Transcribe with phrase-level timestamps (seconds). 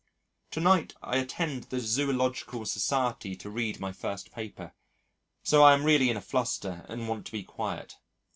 [0.49, 4.73] To night I attend the Zoological Society to read my first paper,
[5.43, 7.97] so I am really in a fluster and want to be quiet.